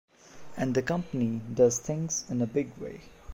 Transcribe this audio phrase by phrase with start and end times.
[0.57, 3.01] And the company does things in a big way.